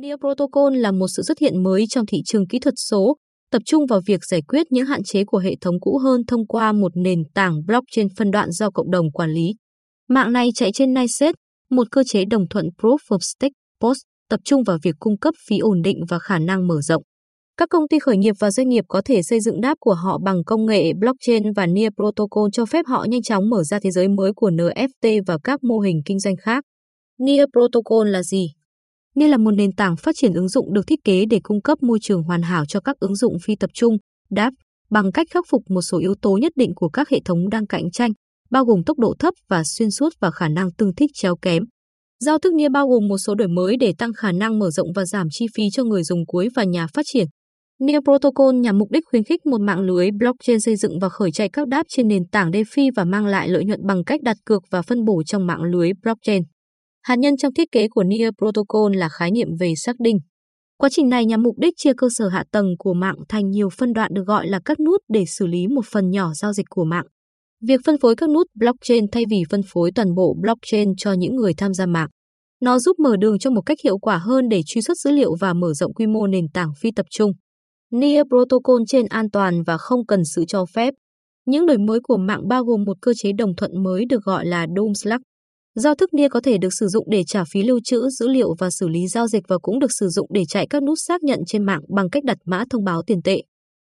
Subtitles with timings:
[0.00, 3.16] Near Protocol là một sự xuất hiện mới trong thị trường kỹ thuật số,
[3.50, 6.46] tập trung vào việc giải quyết những hạn chế của hệ thống cũ hơn thông
[6.46, 9.54] qua một nền tảng blockchain phân đoạn do cộng đồng quản lý.
[10.08, 11.34] Mạng này chạy trên NICET,
[11.70, 15.34] một cơ chế đồng thuận Proof of Stake POS, tập trung vào việc cung cấp
[15.48, 17.02] phí ổn định và khả năng mở rộng.
[17.56, 20.18] Các công ty khởi nghiệp và doanh nghiệp có thể xây dựng đáp của họ
[20.24, 23.90] bằng công nghệ blockchain và Near Protocol cho phép họ nhanh chóng mở ra thế
[23.90, 26.64] giới mới của NFT và các mô hình kinh doanh khác.
[27.18, 28.46] Near Protocol là gì?
[29.16, 31.82] NIA là một nền tảng phát triển ứng dụng được thiết kế để cung cấp
[31.82, 33.96] môi trường hoàn hảo cho các ứng dụng phi tập trung,
[34.36, 34.56] DApp,
[34.90, 37.66] bằng cách khắc phục một số yếu tố nhất định của các hệ thống đang
[37.66, 38.10] cạnh tranh,
[38.50, 41.62] bao gồm tốc độ thấp và xuyên suốt và khả năng tương thích chéo kém.
[42.24, 44.88] Giao thức NIA bao gồm một số đổi mới để tăng khả năng mở rộng
[44.94, 47.26] và giảm chi phí cho người dùng cuối và nhà phát triển.
[47.80, 51.32] NIA Protocol nhằm mục đích khuyến khích một mạng lưới blockchain xây dựng và khởi
[51.32, 54.36] chạy các đáp trên nền tảng DeFi và mang lại lợi nhuận bằng cách đặt
[54.44, 56.42] cược và phân bổ trong mạng lưới blockchain.
[57.02, 60.18] Hạt nhân trong thiết kế của NIA Protocol là khái niệm về xác định.
[60.78, 63.68] Quá trình này nhằm mục đích chia cơ sở hạ tầng của mạng thành nhiều
[63.78, 66.66] phân đoạn được gọi là các nút để xử lý một phần nhỏ giao dịch
[66.70, 67.06] của mạng.
[67.66, 71.36] Việc phân phối các nút blockchain thay vì phân phối toàn bộ blockchain cho những
[71.36, 72.08] người tham gia mạng.
[72.60, 75.36] Nó giúp mở đường cho một cách hiệu quả hơn để truy xuất dữ liệu
[75.40, 77.32] và mở rộng quy mô nền tảng phi tập trung.
[77.92, 80.94] NIA Protocol trên an toàn và không cần sự cho phép.
[81.46, 84.46] Những đổi mới của mạng bao gồm một cơ chế đồng thuận mới được gọi
[84.46, 85.22] là Doom Slack.
[85.74, 88.54] Giao thức NIA có thể được sử dụng để trả phí lưu trữ dữ liệu
[88.58, 91.22] và xử lý giao dịch và cũng được sử dụng để chạy các nút xác
[91.22, 93.42] nhận trên mạng bằng cách đặt mã thông báo tiền tệ.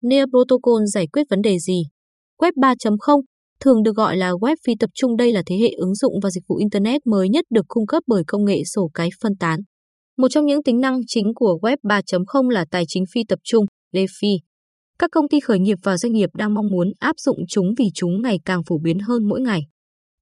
[0.02, 1.82] NIA Protocol giải quyết vấn đề gì?
[2.38, 3.20] Web 3.0
[3.60, 6.30] thường được gọi là web phi tập trung đây là thế hệ ứng dụng và
[6.30, 9.60] dịch vụ Internet mới nhất được cung cấp bởi công nghệ sổ cái phân tán.
[10.18, 13.64] Một trong những tính năng chính của Web 3.0 là tài chính phi tập trung,
[13.92, 14.38] DeFi.
[14.98, 17.84] Các công ty khởi nghiệp và doanh nghiệp đang mong muốn áp dụng chúng vì
[17.94, 19.60] chúng ngày càng phổ biến hơn mỗi ngày.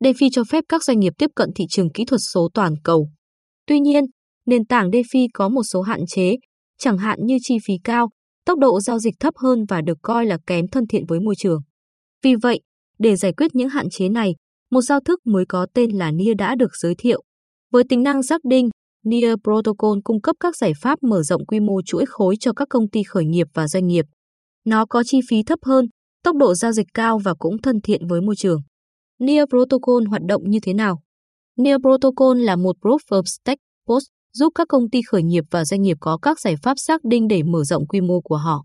[0.04, 3.08] DeFi cho phép các doanh nghiệp tiếp cận thị trường kỹ thuật số toàn cầu.
[3.66, 4.04] Tuy nhiên,
[4.46, 6.36] nền tảng DeFi có một số hạn chế,
[6.78, 8.08] chẳng hạn như chi phí cao,
[8.46, 11.34] tốc độ giao dịch thấp hơn và được coi là kém thân thiện với môi
[11.38, 11.60] trường.
[12.22, 12.60] Vì vậy,
[12.98, 14.34] để giải quyết những hạn chế này,
[14.70, 17.22] một giao thức mới có tên là NIA đã được giới thiệu.
[17.72, 18.68] Với tính năng xác định,
[19.04, 22.68] NIA Protocol cung cấp các giải pháp mở rộng quy mô chuỗi khối cho các
[22.70, 24.04] công ty khởi nghiệp và doanh nghiệp.
[24.64, 25.86] Nó có chi phí thấp hơn,
[26.24, 28.60] tốc độ giao dịch cao và cũng thân thiện với môi trường.
[29.18, 31.00] Near Protocol hoạt động như thế nào?
[31.56, 35.64] Near Protocol là một Proof of Stake POS giúp các công ty khởi nghiệp và
[35.64, 38.64] doanh nghiệp có các giải pháp xác định để mở rộng quy mô của họ.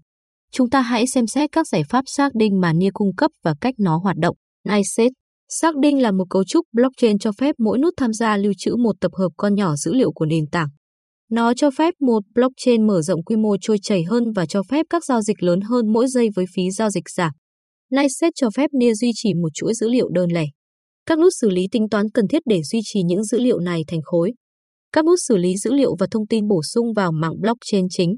[0.52, 3.56] Chúng ta hãy xem xét các giải pháp xác định mà Near cung cấp và
[3.62, 4.36] cách nó hoạt động.
[4.70, 5.12] NICET
[5.50, 8.76] Xác định là một cấu trúc blockchain cho phép mỗi nút tham gia lưu trữ
[8.76, 10.68] một tập hợp con nhỏ dữ liệu của nền tảng.
[11.32, 14.86] Nó cho phép một blockchain mở rộng quy mô trôi chảy hơn và cho phép
[14.90, 17.32] các giao dịch lớn hơn mỗi giây với phí giao dịch giảm.
[17.90, 20.46] Lightset cho phép NIA duy trì một chuỗi dữ liệu đơn lẻ.
[21.06, 23.84] Các nút xử lý tính toán cần thiết để duy trì những dữ liệu này
[23.88, 24.34] thành khối.
[24.92, 28.16] Các nút xử lý dữ liệu và thông tin bổ sung vào mạng blockchain chính.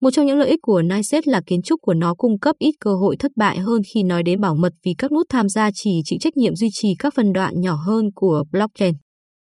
[0.00, 2.72] Một trong những lợi ích của NICET là kiến trúc của nó cung cấp ít
[2.80, 5.70] cơ hội thất bại hơn khi nói đến bảo mật vì các nút tham gia
[5.74, 8.94] chỉ chịu trách nhiệm duy trì các phần đoạn nhỏ hơn của blockchain.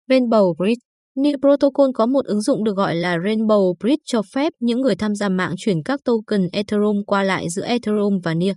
[0.09, 0.79] Rainbow Bridge
[1.15, 4.95] NIA Protocol có một ứng dụng được gọi là Rainbow Bridge cho phép những người
[4.95, 8.53] tham gia mạng chuyển các token Ethereum qua lại giữa Ethereum và NIA.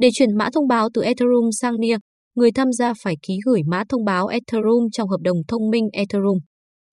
[0.00, 1.96] Để chuyển mã thông báo từ Ethereum sang NIA,
[2.34, 5.88] người tham gia phải ký gửi mã thông báo Ethereum trong hợp đồng thông minh
[5.92, 6.38] Ethereum.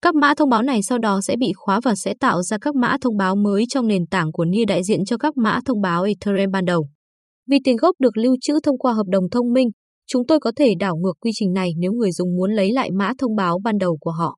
[0.01, 2.75] Các mã thông báo này sau đó sẽ bị khóa và sẽ tạo ra các
[2.75, 5.81] mã thông báo mới trong nền tảng của NIA đại diện cho các mã thông
[5.81, 6.88] báo Ethereum ban đầu.
[7.50, 9.69] Vì tiền gốc được lưu trữ thông qua hợp đồng thông minh,
[10.07, 12.91] chúng tôi có thể đảo ngược quy trình này nếu người dùng muốn lấy lại
[12.91, 14.35] mã thông báo ban đầu của họ.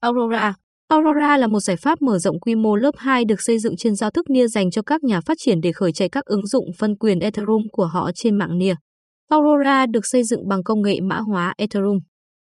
[0.00, 0.54] Aurora
[0.90, 3.94] Aurora là một giải pháp mở rộng quy mô lớp 2 được xây dựng trên
[3.94, 6.64] giao thức NIA dành cho các nhà phát triển để khởi chạy các ứng dụng
[6.78, 8.74] phân quyền Ethereum của họ trên mạng NIA.
[9.28, 11.98] Aurora được xây dựng bằng công nghệ mã hóa Ethereum.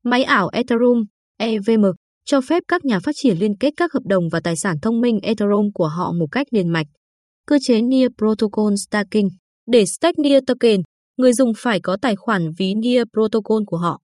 [0.05, 1.05] Máy ảo Ethereum,
[1.39, 1.85] EVM,
[2.25, 5.01] cho phép các nhà phát triển liên kết các hợp đồng và tài sản thông
[5.01, 6.87] minh Ethereum của họ một cách liền mạch.
[7.47, 9.29] Cơ chế NIA Protocol Staking
[9.67, 10.81] Để stake NIA token,
[11.19, 14.01] người dùng phải có tài khoản ví NIA Protocol của họ.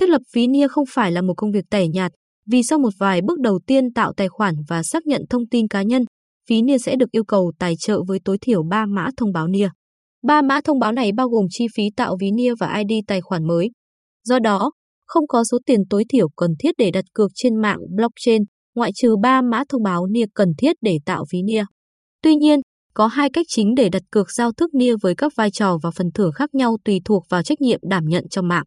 [0.00, 2.12] Thiết lập ví NIA không phải là một công việc tẻ nhạt,
[2.50, 5.68] vì sau một vài bước đầu tiên tạo tài khoản và xác nhận thông tin
[5.68, 6.04] cá nhân,
[6.48, 9.48] phí NIA sẽ được yêu cầu tài trợ với tối thiểu 3 mã thông báo
[9.48, 9.68] NIA.
[10.26, 13.20] Ba mã thông báo này bao gồm chi phí tạo ví NIA và ID tài
[13.20, 13.70] khoản mới.
[14.24, 14.70] Do đó,
[15.06, 18.42] không có số tiền tối thiểu cần thiết để đặt cược trên mạng blockchain,
[18.74, 21.64] ngoại trừ 3 mã thông báo NIA cần thiết để tạo ví NIA.
[22.22, 22.60] Tuy nhiên,
[22.94, 25.90] có hai cách chính để đặt cược giao thức NIA với các vai trò và
[25.90, 28.64] phần thưởng khác nhau tùy thuộc vào trách nhiệm đảm nhận trong mạng.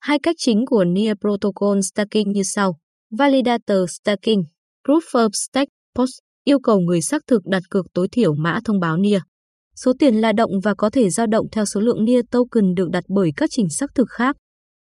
[0.00, 2.76] Hai cách chính của NIA Protocol Staking như sau.
[3.10, 4.42] Validator Staking
[4.86, 6.10] Proof of Stake POS
[6.44, 9.20] yêu cầu người xác thực đặt cược tối thiểu mã thông báo NIA.
[9.76, 12.90] Số tiền là động và có thể dao động theo số lượng NIA token được
[12.90, 14.36] đặt bởi các trình xác thực khác.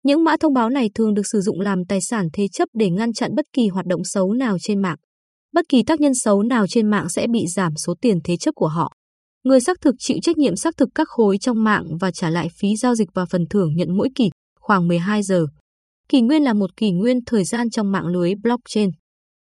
[0.02, 2.90] Những mã thông báo này thường được sử dụng làm tài sản thế chấp để
[2.90, 4.96] ngăn chặn bất kỳ hoạt động xấu nào trên mạng.
[5.52, 8.54] Bất kỳ tác nhân xấu nào trên mạng sẽ bị giảm số tiền thế chấp
[8.54, 8.92] của họ.
[9.44, 12.48] Người xác thực chịu trách nhiệm xác thực các khối trong mạng và trả lại
[12.60, 14.30] phí giao dịch và phần thưởng nhận mỗi kỳ,
[14.60, 15.46] khoảng 12 giờ.
[16.08, 18.90] Kỷ nguyên là một kỷ nguyên thời gian trong mạng lưới blockchain.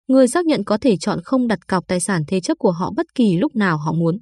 [0.09, 2.93] Người xác nhận có thể chọn không đặt cọc tài sản thế chấp của họ
[2.97, 4.19] bất kỳ lúc nào họ muốn.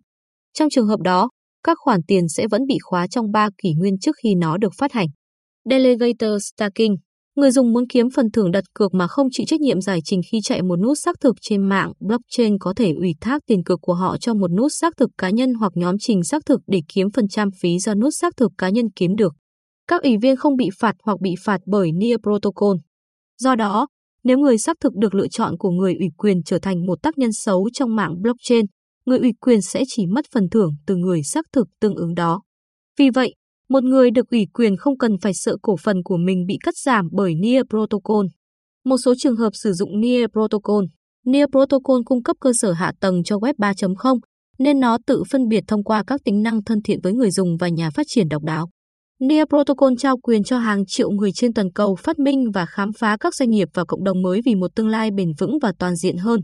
[0.55, 1.31] Trong trường hợp đó,
[1.65, 4.73] các khoản tiền sẽ vẫn bị khóa trong 3 kỷ nguyên trước khi nó được
[4.79, 5.09] phát hành.
[5.71, 6.94] Delegator Staking
[7.37, 10.21] Người dùng muốn kiếm phần thưởng đặt cược mà không chịu trách nhiệm giải trình
[10.31, 13.81] khi chạy một nút xác thực trên mạng, blockchain có thể ủy thác tiền cược
[13.82, 16.81] của họ cho một nút xác thực cá nhân hoặc nhóm trình xác thực để
[16.94, 19.35] kiếm phần trăm phí do nút xác thực cá nhân kiếm được.
[19.88, 22.77] Các ủy viên không bị phạt hoặc bị phạt bởi NIA Protocol.
[23.38, 23.88] Do đó,
[24.25, 27.19] nếu người xác thực được lựa chọn của người ủy quyền trở thành một tác
[27.19, 28.67] nhân xấu trong mạng blockchain,
[29.06, 32.43] người ủy quyền sẽ chỉ mất phần thưởng từ người xác thực tương ứng đó.
[32.99, 33.35] Vì vậy,
[33.69, 36.77] một người được ủy quyền không cần phải sợ cổ phần của mình bị cắt
[36.77, 38.27] giảm bởi NIA Protocol.
[38.85, 40.85] Một số trường hợp sử dụng NIA Protocol.
[41.25, 44.19] NIA Protocol cung cấp cơ sở hạ tầng cho Web 3.0,
[44.59, 47.56] nên nó tự phân biệt thông qua các tính năng thân thiện với người dùng
[47.56, 48.71] và nhà phát triển độc đáo.
[49.21, 52.93] NIA Protocol trao quyền cho hàng triệu người trên toàn cầu phát minh và khám
[52.93, 55.73] phá các doanh nghiệp và cộng đồng mới vì một tương lai bền vững và
[55.79, 56.41] toàn diện hơn.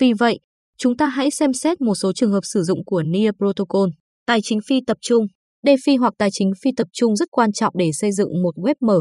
[0.00, 0.40] Vì vậy,
[0.78, 3.88] chúng ta hãy xem xét một số trường hợp sử dụng của NIA Protocol.
[4.26, 5.26] Tài chính phi tập trung
[5.66, 8.74] DeFi hoặc tài chính phi tập trung rất quan trọng để xây dựng một web
[8.80, 9.00] mở.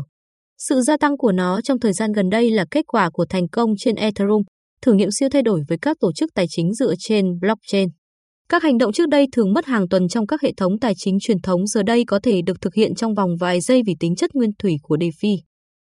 [0.57, 3.47] Sự gia tăng của nó trong thời gian gần đây là kết quả của thành
[3.49, 4.41] công trên Ethereum,
[4.81, 7.89] thử nghiệm siêu thay đổi với các tổ chức tài chính dựa trên blockchain.
[8.49, 11.17] Các hành động trước đây thường mất hàng tuần trong các hệ thống tài chính
[11.19, 14.15] truyền thống giờ đây có thể được thực hiện trong vòng vài giây vì tính
[14.15, 15.37] chất nguyên thủy của DeFi.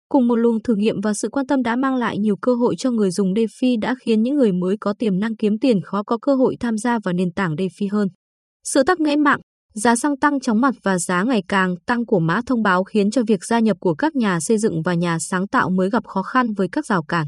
[0.09, 2.75] Cùng một luồng thử nghiệm và sự quan tâm đã mang lại nhiều cơ hội
[2.77, 6.03] cho người dùng DeFi đã khiến những người mới có tiềm năng kiếm tiền khó
[6.03, 8.07] có cơ hội tham gia vào nền tảng DeFi hơn.
[8.63, 9.39] Sự tắc nghẽn mạng,
[9.73, 13.11] Giá xăng tăng chóng mặt và giá ngày càng tăng của mã thông báo khiến
[13.11, 16.03] cho việc gia nhập của các nhà xây dựng và nhà sáng tạo mới gặp
[16.07, 17.27] khó khăn với các rào cản.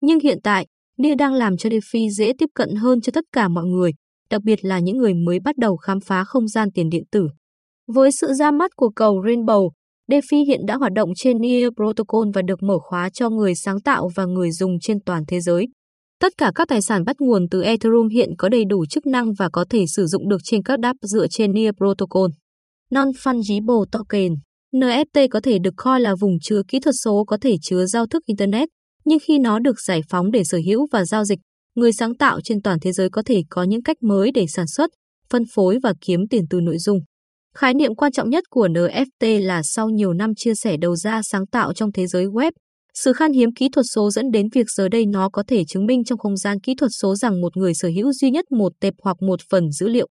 [0.00, 0.66] Nhưng hiện tại,
[0.98, 3.92] NIA đang làm cho DeFi dễ tiếp cận hơn cho tất cả mọi người,
[4.30, 7.28] đặc biệt là những người mới bắt đầu khám phá không gian tiền điện tử.
[7.86, 9.70] Với sự ra mắt của cầu Rainbow,
[10.08, 13.80] DeFi hiện đã hoạt động trên NIA Protocol và được mở khóa cho người sáng
[13.80, 15.66] tạo và người dùng trên toàn thế giới.
[16.20, 19.32] Tất cả các tài sản bắt nguồn từ Ethereum hiện có đầy đủ chức năng
[19.38, 22.30] và có thể sử dụng được trên các dApp dựa trên NIA Protocol.
[22.90, 24.34] Non-Fungible Token
[24.72, 28.06] NFT có thể được coi là vùng chứa kỹ thuật số có thể chứa giao
[28.06, 28.68] thức Internet,
[29.04, 31.38] nhưng khi nó được giải phóng để sở hữu và giao dịch,
[31.76, 34.66] người sáng tạo trên toàn thế giới có thể có những cách mới để sản
[34.66, 34.90] xuất,
[35.30, 36.98] phân phối và kiếm tiền từ nội dung.
[37.54, 41.20] Khái niệm quan trọng nhất của NFT là sau nhiều năm chia sẻ đầu ra
[41.22, 42.52] sáng tạo trong thế giới web,
[42.94, 45.86] sự khan hiếm kỹ thuật số dẫn đến việc giờ đây nó có thể chứng
[45.86, 48.72] minh trong không gian kỹ thuật số rằng một người sở hữu duy nhất một
[48.80, 50.08] tệp hoặc một phần dữ liệu.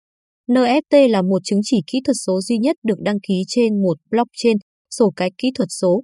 [0.49, 3.97] NFT là một chứng chỉ kỹ thuật số duy nhất được đăng ký trên một
[4.11, 4.57] blockchain,
[4.89, 6.03] sổ cái kỹ thuật số.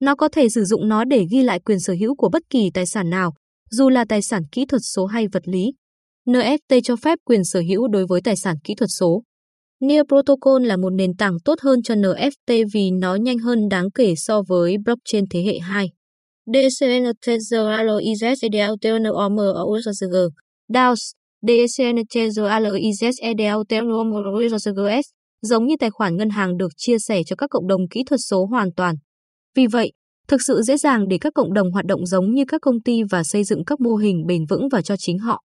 [0.00, 2.70] Nó có thể sử dụng nó để ghi lại quyền sở hữu của bất kỳ
[2.74, 3.32] tài sản nào,
[3.70, 5.72] dù là tài sản kỹ thuật số hay vật lý.
[6.26, 9.22] NFT cho phép quyền sở hữu đối với tài sản kỹ thuật số.
[9.80, 13.90] Near Protocol là một nền tảng tốt hơn cho NFT vì nó nhanh hơn đáng
[13.90, 15.88] kể so với blockchain thế hệ 2.
[16.46, 17.66] DCN Tether
[19.62, 20.14] OSG
[20.68, 22.44] DAOS DCN Tether
[25.42, 28.20] giống như tài khoản ngân hàng được chia sẻ cho các cộng đồng kỹ thuật
[28.28, 28.94] số hoàn toàn.
[29.54, 29.92] Vì vậy,
[30.28, 33.02] thực sự dễ dàng để các cộng đồng hoạt động giống như các công ty
[33.10, 35.42] và xây dựng các mô hình bền vững và cho chính họ.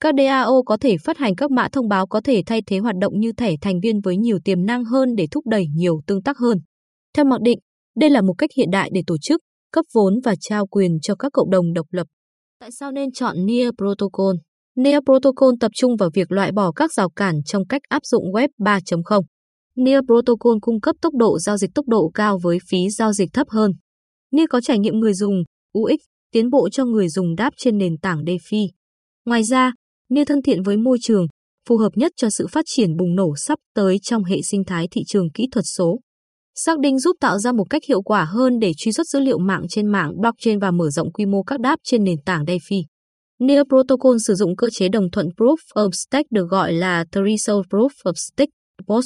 [0.00, 2.96] Các DAO có thể phát hành các mã thông báo có thể thay thế hoạt
[3.00, 6.22] động như thẻ thành viên với nhiều tiềm năng hơn để thúc đẩy nhiều tương
[6.22, 6.58] tác hơn.
[7.16, 7.58] Theo mặc định,
[7.96, 9.40] đây là một cách hiện đại để tổ chức,
[9.72, 12.06] cấp vốn và trao quyền cho các cộng đồng độc lập.
[12.60, 14.34] Tại sao nên chọn Near Protocol?
[14.76, 18.24] Near Protocol tập trung vào việc loại bỏ các rào cản trong cách áp dụng
[18.32, 19.22] Web 3.0.
[19.76, 23.28] Near Protocol cung cấp tốc độ giao dịch tốc độ cao với phí giao dịch
[23.32, 23.72] thấp hơn.
[24.32, 25.42] NIA có trải nghiệm người dùng,
[25.78, 26.00] UX,
[26.32, 28.68] tiến bộ cho người dùng đáp trên nền tảng DeFi.
[29.26, 29.72] Ngoài ra,
[30.10, 31.26] NIA thân thiện với môi trường,
[31.68, 34.88] phù hợp nhất cho sự phát triển bùng nổ sắp tới trong hệ sinh thái
[34.90, 35.98] thị trường kỹ thuật số.
[36.54, 39.38] Xác định giúp tạo ra một cách hiệu quả hơn để truy xuất dữ liệu
[39.38, 42.82] mạng trên mạng blockchain và mở rộng quy mô các đáp trên nền tảng DeFi.
[43.38, 47.66] NIA Protocol sử dụng cơ chế đồng thuận Proof of Stake được gọi là Threshold
[47.70, 48.52] Proof of Stake
[48.86, 49.04] POS.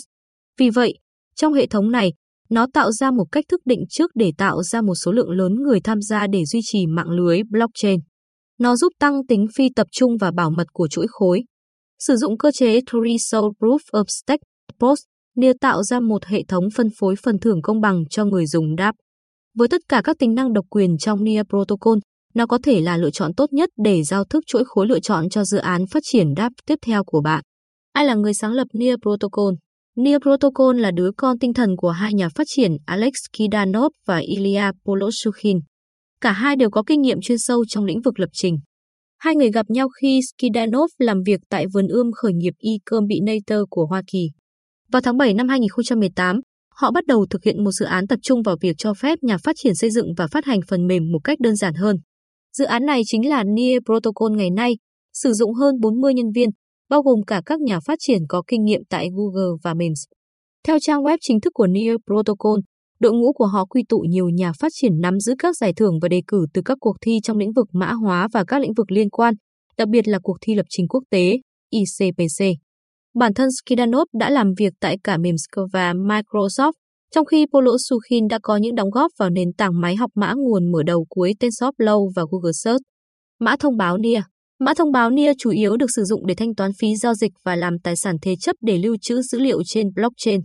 [0.59, 0.99] Vì vậy,
[1.35, 2.13] trong hệ thống này,
[2.51, 5.55] nó tạo ra một cách thức định trước để tạo ra một số lượng lớn
[5.55, 8.01] người tham gia để duy trì mạng lưới blockchain.
[8.59, 11.43] Nó giúp tăng tính phi tập trung và bảo mật của chuỗi khối.
[11.99, 14.43] Sử dụng cơ chế Threshold Proof of Stake
[14.81, 14.99] POS
[15.37, 18.77] NIA tạo ra một hệ thống phân phối phần thưởng công bằng cho người dùng
[18.77, 18.95] đáp.
[19.55, 21.99] Với tất cả các tính năng độc quyền trong Near Protocol,
[22.35, 25.29] nó có thể là lựa chọn tốt nhất để giao thức chuỗi khối lựa chọn
[25.29, 27.43] cho dự án phát triển đáp tiếp theo của bạn.
[27.93, 29.55] Ai là người sáng lập Near Protocol?
[29.99, 34.19] NIA Protocol là đứa con tinh thần của hai nhà phát triển Alex Kidanov và
[34.19, 35.61] Ilya Poloshukhin.
[36.21, 38.59] Cả hai đều có kinh nghiệm chuyên sâu trong lĩnh vực lập trình.
[39.19, 43.59] Hai người gặp nhau khi Skidanov làm việc tại vườn ươm khởi nghiệp e Combinator
[43.71, 44.31] của Hoa Kỳ.
[44.93, 48.43] Vào tháng 7 năm 2018, họ bắt đầu thực hiện một dự án tập trung
[48.43, 51.21] vào việc cho phép nhà phát triển xây dựng và phát hành phần mềm một
[51.25, 51.97] cách đơn giản hơn.
[52.53, 54.77] Dự án này chính là NIE Protocol ngày nay,
[55.13, 56.49] sử dụng hơn 40 nhân viên,
[56.89, 60.05] bao gồm cả các nhà phát triển có kinh nghiệm tại Google và MEMS.
[60.67, 62.59] Theo trang web chính thức của Near Protocol,
[63.01, 65.99] đội ngũ của họ quy tụ nhiều nhà phát triển nắm giữ các giải thưởng
[66.03, 68.75] và đề cử từ các cuộc thi trong lĩnh vực mã hóa và các lĩnh
[68.77, 69.35] vực liên quan,
[69.79, 71.39] đặc biệt là cuộc thi lập trình quốc tế,
[71.71, 72.45] ICPC.
[73.15, 76.73] Bản thân Skidanov đã làm việc tại cả MEMS và Microsoft,
[77.15, 80.33] trong khi Polo Sukhin đã có những đóng góp vào nền tảng máy học mã
[80.37, 82.83] nguồn mở đầu cuối TensorFlow và Google Search.
[83.41, 84.23] Mã thông báo NIA
[84.59, 87.33] Mã thông báo NIA chủ yếu được sử dụng để thanh toán phí giao dịch
[87.45, 90.41] và làm tài sản thế chấp để lưu trữ dữ liệu trên blockchain.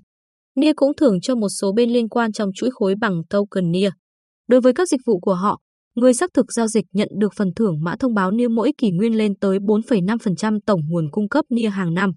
[0.55, 3.89] NIA cũng thưởng cho một số bên liên quan trong chuỗi khối bằng token NIA.
[4.47, 5.59] Đối với các dịch vụ của họ,
[5.95, 8.91] người xác thực giao dịch nhận được phần thưởng mã thông báo NIA mỗi kỷ
[8.91, 12.11] nguyên lên tới 4,5% tổng nguồn cung cấp NIA hàng năm.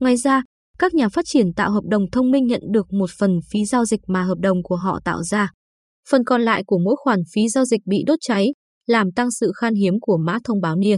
[0.00, 0.42] Ngoài ra,
[0.78, 3.84] các nhà phát triển tạo hợp đồng thông minh nhận được một phần phí giao
[3.84, 5.50] dịch mà hợp đồng của họ tạo ra.
[6.10, 8.48] Phần còn lại của mỗi khoản phí giao dịch bị đốt cháy,
[8.86, 10.96] làm tăng sự khan hiếm của mã thông báo NIA.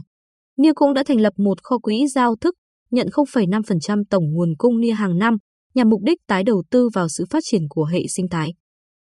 [0.57, 2.55] NIA cũng đã thành lập một kho quỹ giao thức,
[2.91, 5.37] nhận 0,5% tổng nguồn cung NIA hàng năm,
[5.75, 8.55] nhằm mục đích tái đầu tư vào sự phát triển của hệ sinh thái.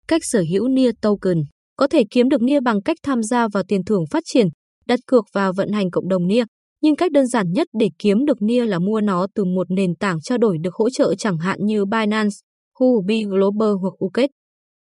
[0.08, 1.38] Cách sở hữu NIA Token
[1.78, 4.48] có thể kiếm được NIA bằng cách tham gia vào tiền thưởng phát triển,
[4.86, 6.44] đặt cược vào vận hành cộng đồng NIA,
[6.82, 9.96] nhưng cách đơn giản nhất để kiếm được NIA là mua nó từ một nền
[9.96, 12.36] tảng trao đổi được hỗ trợ chẳng hạn như Binance,
[12.80, 14.30] Huobi Global hoặc Uket.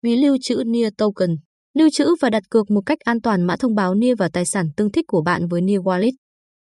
[0.04, 1.30] Ví lưu trữ NIA Token
[1.78, 4.46] Lưu trữ và đặt cược một cách an toàn mã thông báo NIA và tài
[4.46, 6.12] sản tương thích của bạn với NIA Wallet.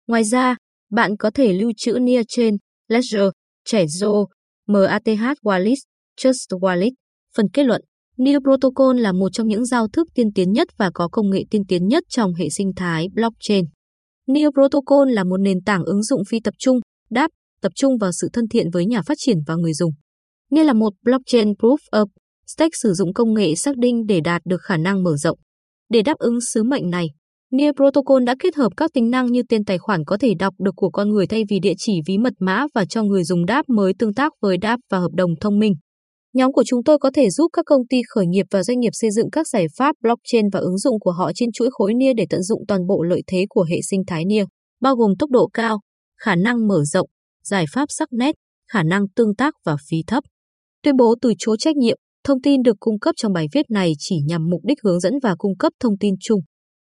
[0.06, 0.56] Ngoài ra,
[0.90, 2.56] bạn có thể lưu trữ NIA trên
[2.88, 3.28] Ledger,
[3.68, 4.26] Trezor,
[4.68, 5.76] MATH Wallet,
[6.16, 6.90] Trust Wallet.
[7.36, 7.82] Phần kết luận
[8.16, 11.44] NIA Protocol là một trong những giao thức tiên tiến nhất và có công nghệ
[11.50, 13.64] tiên tiến nhất trong hệ sinh thái blockchain.
[14.26, 16.80] NIA Protocol là một nền tảng ứng dụng phi tập trung,
[17.10, 17.30] đáp,
[17.60, 19.92] tập trung vào sự thân thiện với nhà phát triển và người dùng.
[20.50, 22.06] NIA là một blockchain proof of
[22.46, 25.38] stake sử dụng công nghệ xác định để đạt được khả năng mở rộng.
[25.88, 27.06] Để đáp ứng sứ mệnh này,
[27.56, 30.54] NIA Protocol đã kết hợp các tính năng như tên tài khoản có thể đọc
[30.58, 33.46] được của con người thay vì địa chỉ ví mật mã và cho người dùng
[33.46, 35.74] đáp mới tương tác với đáp và hợp đồng thông minh.
[36.32, 38.90] Nhóm của chúng tôi có thể giúp các công ty khởi nghiệp và doanh nghiệp
[38.92, 42.12] xây dựng các giải pháp blockchain và ứng dụng của họ trên chuỗi khối NIA
[42.16, 44.44] để tận dụng toàn bộ lợi thế của hệ sinh thái NIA,
[44.80, 45.80] bao gồm tốc độ cao,
[46.20, 47.08] khả năng mở rộng,
[47.44, 48.34] giải pháp sắc nét,
[48.72, 50.24] khả năng tương tác và phí thấp.
[50.82, 53.92] Tuyên bố từ chối trách nhiệm, thông tin được cung cấp trong bài viết này
[53.98, 56.40] chỉ nhằm mục đích hướng dẫn và cung cấp thông tin chung.